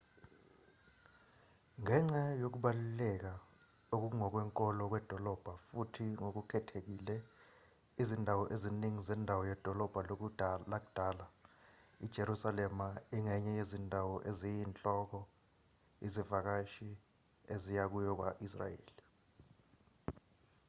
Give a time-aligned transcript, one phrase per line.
[1.81, 3.33] ngenxa yokubaluleka
[3.93, 7.15] okungokwenkolo kwedolobha futhi ngokukhethekile
[8.01, 9.99] izindawo eziningi zendawo yedolobha
[10.71, 11.25] lakudala
[12.05, 15.19] ijerusalema ingenye yezindawo eziyinhloko
[16.05, 16.89] izivakashi
[17.53, 18.93] eziya kuyo kwa-israyeli